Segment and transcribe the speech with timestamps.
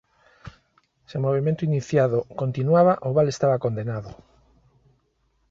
[1.09, 4.11] Se o movemento iniciado continuaba, o val estaba condenado.